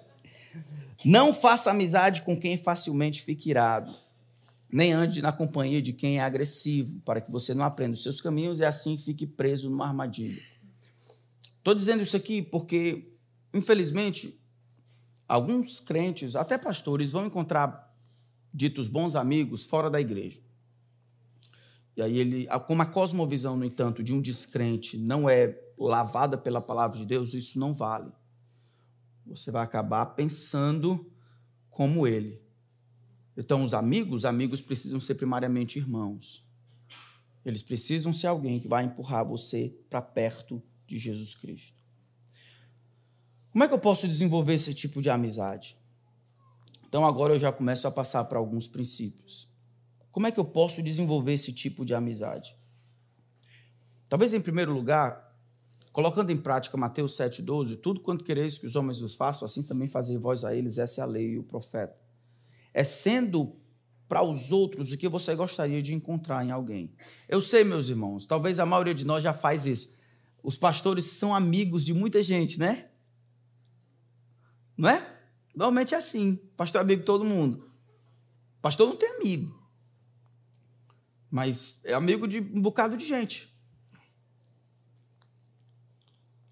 [1.07, 3.95] Não faça amizade com quem facilmente fica irado,
[4.69, 8.21] nem ande na companhia de quem é agressivo, para que você não aprenda os seus
[8.21, 10.43] caminhos e assim fique preso numa armadilha.
[11.59, 13.13] Estou dizendo isso aqui porque,
[13.55, 14.37] infelizmente,
[15.29, 17.97] alguns crentes, até pastores, vão encontrar
[18.53, 20.41] ditos bons amigos fora da igreja.
[21.97, 26.61] E aí ele, como a cosmovisão, no entanto, de um descrente não é lavada pela
[26.61, 28.11] palavra de Deus, isso não vale
[29.27, 31.11] você vai acabar pensando
[31.71, 32.41] como ele.
[33.37, 36.45] Então, os amigos, amigos precisam ser primariamente irmãos.
[37.45, 41.75] Eles precisam ser alguém que vai empurrar você para perto de Jesus Cristo.
[43.51, 45.77] Como é que eu posso desenvolver esse tipo de amizade?
[46.89, 49.49] Então, agora eu já começo a passar para alguns princípios.
[50.11, 52.57] Como é que eu posso desenvolver esse tipo de amizade?
[54.09, 55.26] Talvez, em primeiro lugar,
[55.97, 59.89] Colocando em prática Mateus 7,12, tudo quanto quereis que os homens vos façam, assim também
[59.89, 61.97] fazei vós a eles, essa é a lei e o profeta.
[62.75, 63.57] É sendo
[64.07, 66.93] para os outros o que você gostaria de encontrar em alguém.
[67.27, 69.97] Eu sei, meus irmãos, talvez a maioria de nós já faz isso.
[70.43, 72.89] Os pastores são amigos de muita gente, né?
[74.77, 75.19] Não é?
[75.55, 76.37] Normalmente é assim.
[76.59, 77.65] Pastor é amigo de todo mundo.
[78.61, 79.67] Pastor não tem amigo.
[81.31, 83.56] Mas é amigo de um bocado de gente.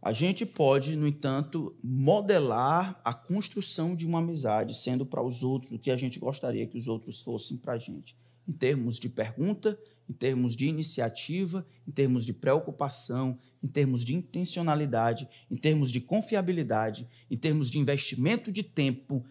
[0.05, 5.73] A gente pode, no entanto, modelar a construção de uma amizade, sendo para os outros
[5.73, 8.15] o que a gente gostaria que os outros fossem para a gente,
[8.47, 14.15] em termos de pergunta, em termos de iniciativa, em termos de preocupação, em termos de
[14.15, 19.25] intencionalidade, em termos de confiabilidade, em termos de investimento de tempo,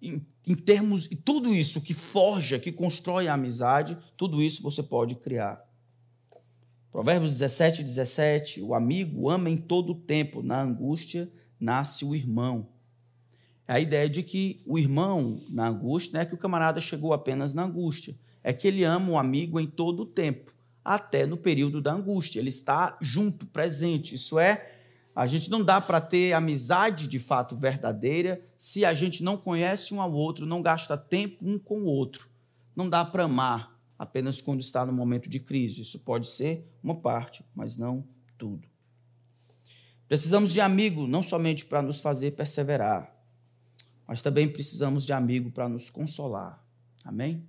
[0.00, 4.80] em, em termos e tudo isso que forja, que constrói a amizade, tudo isso você
[4.80, 5.68] pode criar.
[6.92, 12.68] Provérbios 17, 17: O amigo ama em todo o tempo, na angústia nasce o irmão.
[13.68, 17.12] É a ideia de que o irmão, na angústia, não é que o camarada chegou
[17.12, 20.52] apenas na angústia, é que ele ama o amigo em todo o tempo,
[20.84, 22.40] até no período da angústia.
[22.40, 24.16] Ele está junto, presente.
[24.16, 24.78] Isso é
[25.14, 29.94] A gente não dá para ter amizade de fato verdadeira se a gente não conhece
[29.94, 32.28] um ao outro, não gasta tempo um com o outro.
[32.74, 35.82] Não dá para amar apenas quando está no momento de crise.
[35.82, 38.66] Isso pode ser uma parte, mas não tudo.
[40.08, 43.14] Precisamos de amigo não somente para nos fazer perseverar,
[44.06, 46.66] mas também precisamos de amigo para nos consolar.
[47.04, 47.46] Amém?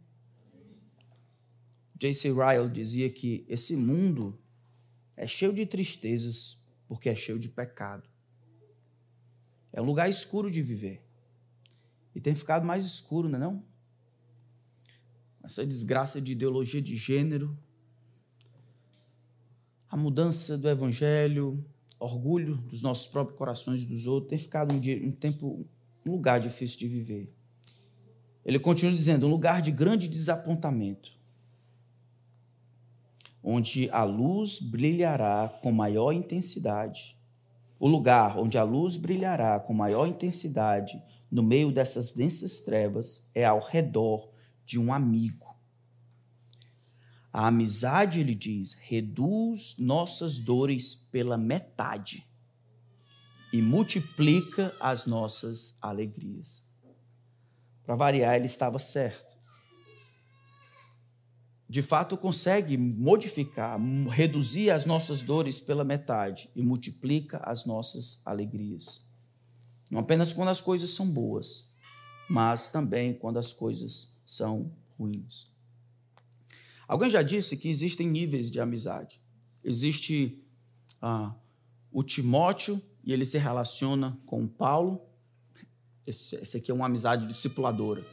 [1.97, 2.33] J.C.
[2.33, 4.37] Ryle dizia que esse mundo
[5.15, 8.09] é cheio de tristezas porque é cheio de pecado.
[9.71, 11.01] É um lugar escuro de viver.
[12.13, 13.70] E tem ficado mais escuro, não é não?
[15.43, 17.57] Essa desgraça de ideologia de gênero,
[19.89, 21.63] a mudança do evangelho,
[21.99, 25.65] orgulho dos nossos próprios corações e dos outros, tem ficado um, dia, um tempo,
[26.05, 27.33] um lugar difícil de viver.
[28.45, 31.11] Ele continua dizendo, um lugar de grande desapontamento,
[33.43, 37.17] onde a luz brilhará com maior intensidade.
[37.79, 43.43] O lugar onde a luz brilhará com maior intensidade no meio dessas densas trevas é
[43.43, 44.30] ao redor
[44.71, 45.51] de um amigo
[47.33, 52.27] a amizade, ele diz, reduz nossas dores pela metade
[53.53, 56.61] e multiplica as nossas alegrias.
[57.85, 59.31] Para variar, ele estava certo.
[61.69, 69.07] De fato, consegue modificar, reduzir as nossas dores pela metade e multiplica as nossas alegrias.
[69.89, 71.70] Não apenas quando as coisas são boas,
[72.31, 75.51] mas também quando as coisas são ruins.
[76.87, 79.19] Alguém já disse que existem níveis de amizade.
[79.61, 80.41] Existe
[81.01, 81.35] ah,
[81.91, 85.01] o Timóteo, e ele se relaciona com Paulo.
[86.07, 88.05] Esse, esse aqui é uma amizade discipuladora,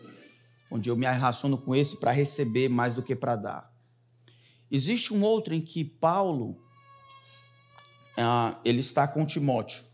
[0.68, 3.72] onde eu me relaciono com esse para receber mais do que para dar.
[4.68, 6.60] Existe um outro em que Paulo
[8.16, 9.84] ah, ele está com Timóteo,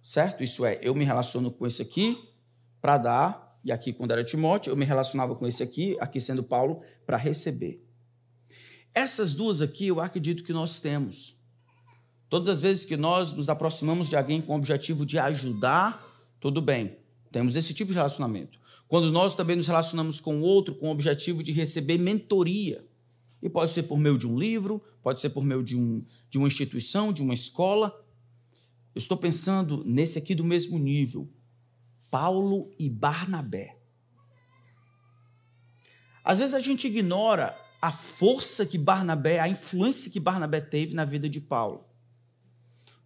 [0.00, 0.44] certo?
[0.44, 2.30] Isso é, eu me relaciono com esse aqui
[2.82, 6.42] para dar, e aqui quando era Timóteo, eu me relacionava com esse aqui, aqui sendo
[6.42, 7.82] Paulo, para receber.
[8.92, 11.40] Essas duas aqui eu acredito que nós temos.
[12.28, 16.04] Todas as vezes que nós nos aproximamos de alguém com o objetivo de ajudar,
[16.40, 16.98] tudo bem,
[17.30, 18.58] temos esse tipo de relacionamento.
[18.88, 22.84] Quando nós também nos relacionamos com o outro com o objetivo de receber mentoria,
[23.42, 26.38] e pode ser por meio de um livro, pode ser por meio de, um, de
[26.38, 27.92] uma instituição, de uma escola.
[28.94, 31.28] Eu estou pensando nesse aqui do mesmo nível,
[32.12, 33.78] Paulo e Barnabé.
[36.22, 41.06] Às vezes a gente ignora a força que Barnabé, a influência que Barnabé teve na
[41.06, 41.86] vida de Paulo.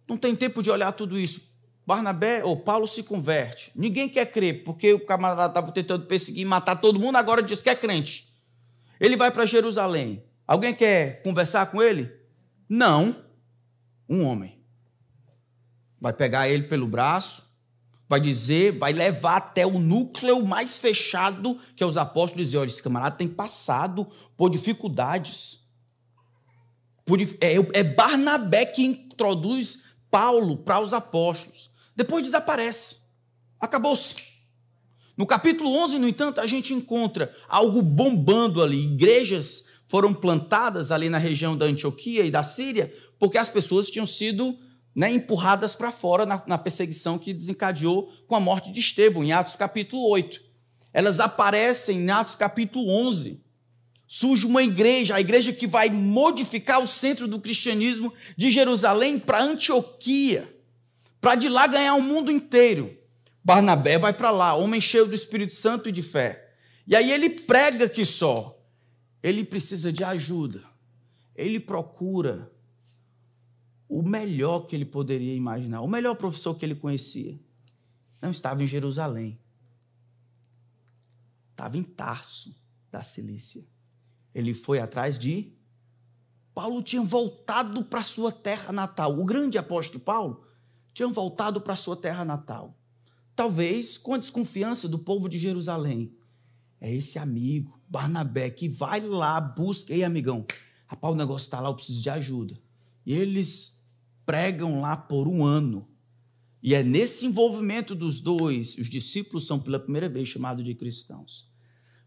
[0.09, 1.55] Não tem tempo de olhar tudo isso.
[1.85, 3.71] Barnabé ou Paulo se converte.
[3.73, 7.61] Ninguém quer crer, porque o camarada estava tentando perseguir e matar todo mundo, agora diz
[7.61, 8.27] que é crente.
[8.99, 10.21] Ele vai para Jerusalém.
[10.45, 12.11] Alguém quer conversar com ele?
[12.67, 13.23] Não.
[14.09, 14.61] Um homem.
[15.97, 17.46] Vai pegar ele pelo braço,
[18.09, 22.67] vai dizer, vai levar até o núcleo mais fechado, que é os apóstolos, dizer: olha,
[22.67, 25.67] esse camarada tem passado por dificuldades.
[27.05, 31.69] Por, é, é Barnabé que introduz Paulo para os apóstolos.
[31.95, 33.07] Depois desaparece.
[33.59, 34.15] Acabou-se.
[35.17, 38.93] No capítulo 11, no entanto, a gente encontra algo bombando ali.
[38.93, 44.05] Igrejas foram plantadas ali na região da Antioquia e da Síria, porque as pessoas tinham
[44.05, 44.55] sido
[44.97, 49.31] né, empurradas para fora na, na perseguição que desencadeou com a morte de Estevão, em
[49.31, 50.41] Atos capítulo 8.
[50.91, 53.45] Elas aparecem em Atos capítulo 11.
[54.07, 59.43] Surge uma igreja, a igreja que vai modificar o centro do cristianismo de Jerusalém para
[59.43, 60.51] Antioquia,
[61.21, 62.97] para de lá ganhar o mundo inteiro.
[63.43, 66.55] Barnabé vai para lá, homem cheio do Espírito Santo e de fé.
[66.87, 68.59] E aí ele prega que só.
[69.21, 70.63] Ele precisa de ajuda.
[71.35, 72.51] Ele procura
[73.87, 77.39] o melhor que ele poderia imaginar, o melhor professor que ele conhecia.
[78.21, 79.39] Não estava em Jerusalém.
[81.51, 82.55] Estava em Tarso,
[82.91, 83.65] da Cilícia.
[84.33, 85.53] Ele foi atrás de.
[86.53, 89.17] Paulo tinha voltado para sua terra natal.
[89.19, 90.43] O grande apóstolo Paulo
[90.93, 92.75] tinha voltado para sua terra natal.
[93.35, 96.15] Talvez com a desconfiança do povo de Jerusalém.
[96.81, 99.93] É esse amigo, Barnabé, que vai lá, busca.
[99.93, 100.45] Ei, amigão,
[100.87, 102.59] rapaz, o negócio está lá, eu preciso de ajuda.
[103.05, 103.76] E eles
[104.27, 105.87] pregam lá por um ano.
[106.61, 111.49] E é nesse envolvimento dos dois, os discípulos são pela primeira vez chamados de cristãos.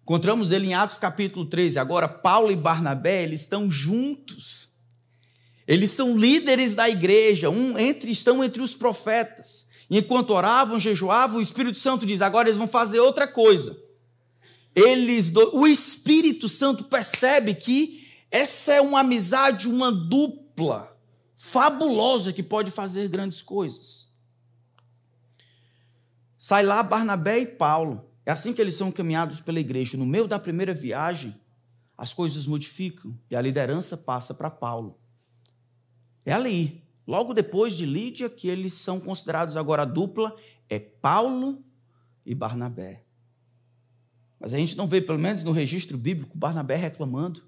[0.02, 1.78] Encontramos ele em Atos capítulo 13.
[1.78, 4.68] Agora, Paulo e Barnabé, eles estão juntos.
[5.66, 9.68] Eles são líderes da igreja, um entre, estão entre os profetas.
[9.88, 13.80] Enquanto oravam, jejuavam, o Espírito Santo diz: agora eles vão fazer outra coisa.
[14.74, 20.90] Eles, o Espírito Santo percebe que essa é uma amizade, uma dupla
[21.42, 24.10] fabulosa que pode fazer grandes coisas.
[26.36, 28.04] Sai lá Barnabé e Paulo.
[28.26, 29.96] É assim que eles são caminhados pela igreja.
[29.96, 31.34] No meio da primeira viagem,
[31.96, 35.00] as coisas modificam e a liderança passa para Paulo.
[36.26, 40.36] É ali, logo depois de Lídia, que eles são considerados agora a dupla,
[40.68, 41.64] é Paulo
[42.26, 43.02] e Barnabé.
[44.38, 47.42] Mas a gente não vê, pelo menos no registro bíblico, Barnabé reclamando.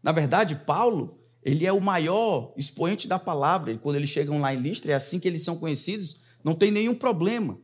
[0.00, 1.17] Na verdade, Paulo,
[1.48, 3.74] ele é o maior expoente da palavra.
[3.78, 6.94] Quando eles chegam lá em Listra, é assim que eles são conhecidos, não tem nenhum
[6.94, 7.58] problema.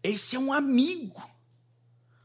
[0.00, 1.20] Esse é um amigo.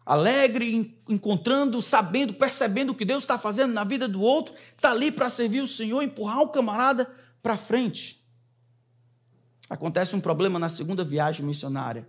[0.06, 5.12] Alegre, encontrando, sabendo, percebendo o que Deus está fazendo na vida do outro, está ali
[5.12, 7.12] para servir o Senhor, empurrar o camarada
[7.42, 8.24] para frente.
[9.72, 12.08] Acontece um problema na segunda viagem missionária.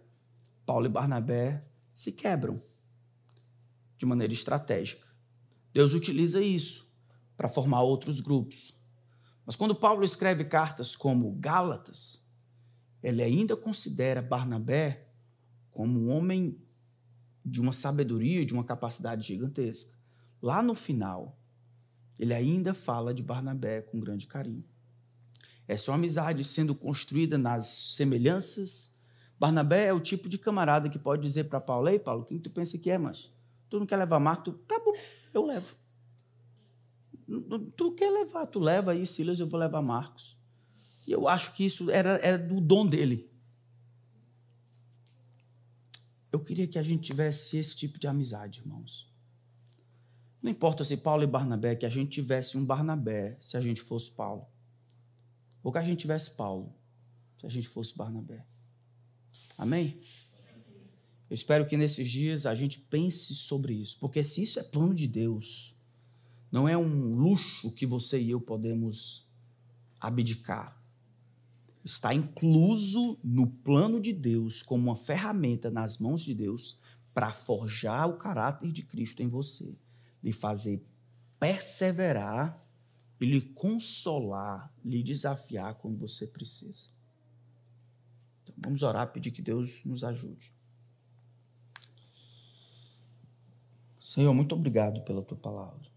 [0.67, 1.63] Paulo e Barnabé
[1.95, 2.61] se quebram
[3.97, 5.07] de maneira estratégica.
[5.73, 6.90] Deus utiliza isso
[7.41, 8.79] para formar outros grupos.
[9.47, 12.23] Mas quando Paulo escreve cartas como Gálatas,
[13.03, 15.09] ele ainda considera Barnabé
[15.71, 16.61] como um homem
[17.43, 19.95] de uma sabedoria, de uma capacidade gigantesca.
[20.43, 21.41] Lá no final,
[22.19, 24.63] ele ainda fala de Barnabé com grande carinho.
[25.67, 27.65] Essa é uma amizade sendo construída nas
[27.97, 29.01] semelhanças.
[29.39, 32.51] Barnabé é o tipo de camarada que pode dizer para Paulo: Ei, Paulo, quem tu
[32.51, 33.33] pensa que é, mas
[33.71, 34.53] Tu não quer levar Marcos?
[34.53, 34.93] Tu, tá bom,
[35.33, 35.80] eu levo.
[37.77, 40.37] Tu quer levar, tu leva aí, Silas, eu vou levar Marcos.
[41.07, 43.31] E eu acho que isso era, era do dom dele.
[46.33, 49.13] Eu queria que a gente tivesse esse tipo de amizade, irmãos.
[50.43, 53.81] Não importa se Paulo e Barnabé, que a gente tivesse um Barnabé se a gente
[53.81, 54.47] fosse Paulo.
[55.63, 56.75] Ou que a gente tivesse Paulo
[57.39, 58.45] se a gente fosse Barnabé.
[59.57, 60.01] Amém?
[61.29, 64.95] Eu espero que nesses dias a gente pense sobre isso, porque se isso é plano
[64.95, 65.70] de Deus,
[66.51, 69.29] não é um luxo que você e eu podemos
[70.01, 70.77] abdicar.
[71.85, 76.79] Está incluso no plano de Deus, como uma ferramenta nas mãos de Deus,
[77.15, 79.77] para forjar o caráter de Cristo em você,
[80.23, 80.85] lhe fazer
[81.41, 82.63] perseverar
[83.19, 86.89] e lhe consolar, lhe desafiar quando você precisa.
[88.43, 90.53] Então, vamos orar, pedir que Deus nos ajude.
[94.01, 95.90] Senhor, muito obrigado pela tua palavra.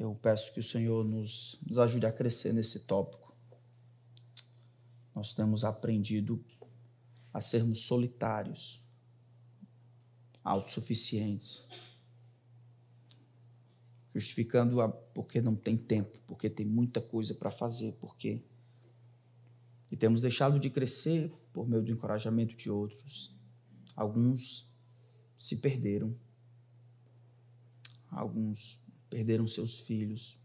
[0.00, 3.36] Eu peço que o Senhor nos, nos ajude a crescer nesse tópico.
[5.14, 6.44] Nós temos aprendido
[7.32, 8.82] a sermos solitários,
[10.42, 11.64] autossuficientes,
[14.12, 18.42] justificando a, porque não tem tempo, porque tem muita coisa para fazer, porque
[19.92, 23.38] e temos deixado de crescer por meio do encorajamento de outros
[23.96, 24.66] Alguns
[25.38, 26.16] se perderam.
[28.10, 28.79] Alguns
[29.10, 30.38] perderam seus filhos.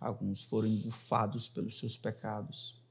[0.00, 2.82] Alguns foram engufados pelos seus pecados.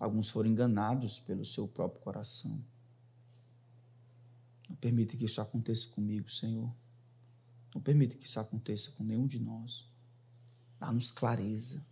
[0.00, 2.64] Alguns foram enganados pelo seu próprio coração.
[4.68, 6.74] Não permita que isso aconteça comigo, Senhor.
[7.74, 9.86] Não permita que isso aconteça com nenhum de nós.
[10.78, 11.86] Dá-nos clareza.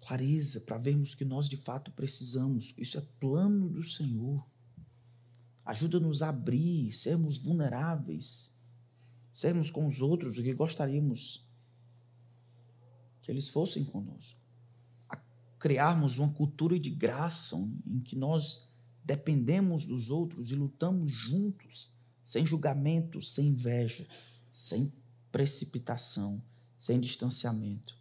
[0.00, 2.74] Clareza para vermos que nós de fato precisamos.
[2.78, 4.46] Isso é plano do Senhor.
[5.64, 8.52] Ajuda-nos a abrir, sermos vulneráveis,
[9.36, 11.46] sermos com os outros o que gostaríamos
[13.20, 14.40] que eles fossem conosco.
[15.10, 15.16] A
[15.58, 17.54] criarmos uma cultura de graça
[17.86, 18.72] em que nós
[19.04, 21.92] dependemos dos outros e lutamos juntos,
[22.24, 24.08] sem julgamento, sem inveja,
[24.50, 24.90] sem
[25.30, 26.42] precipitação,
[26.78, 27.94] sem distanciamento.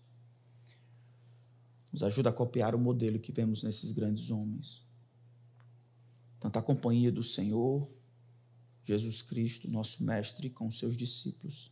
[1.91, 4.85] Nos ajuda a copiar o modelo que vemos nesses grandes homens
[6.45, 7.89] tanto a companhia do Senhor,
[8.85, 11.71] Jesus Cristo, nosso Mestre, com seus discípulos,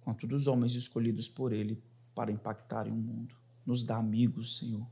[0.00, 1.82] quanto dos homens escolhidos por Ele
[2.14, 3.36] para impactarem o mundo.
[3.64, 4.90] Nos dá amigos, Senhor.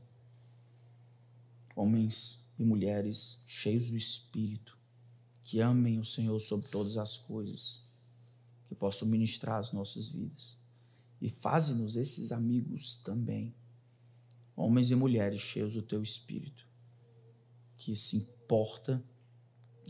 [1.75, 4.77] Homens e mulheres cheios do Espírito,
[5.43, 7.83] que amem o Senhor sobre todas as coisas,
[8.67, 10.57] que possam ministrar as nossas vidas.
[11.19, 13.53] E faze-nos esses amigos também,
[14.55, 16.67] homens e mulheres cheios do Teu Espírito,
[17.77, 19.03] que se importa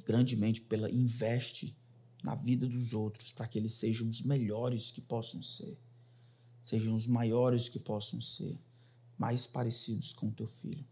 [0.02, 1.76] grandemente pela investe
[2.24, 5.80] na vida dos outros para que eles sejam os melhores que possam ser,
[6.64, 8.60] sejam os maiores que possam ser,
[9.18, 10.86] mais parecidos com o teu filho.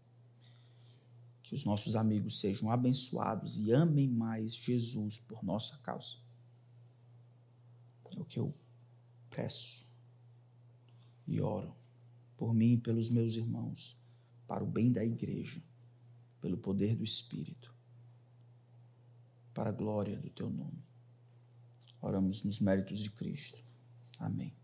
[1.42, 6.16] Que os nossos amigos sejam abençoados e amem mais Jesus por nossa causa.
[8.10, 8.54] É o que eu
[9.28, 9.84] peço
[11.26, 11.74] e oro
[12.36, 13.96] por mim e pelos meus irmãos,
[14.46, 15.62] para o bem da igreja
[16.40, 17.74] pelo poder do Espírito,
[19.60, 20.82] para a glória do teu nome.
[22.00, 23.58] Oramos nos méritos de Cristo.
[24.18, 24.56] Amém.